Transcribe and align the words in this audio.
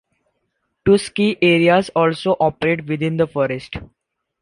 Two 0.83 0.97
ski 0.97 1.37
areas 1.43 1.91
also 1.95 2.31
operate 2.39 2.87
within 2.87 3.17
the 3.17 3.27
forest. 3.27 3.75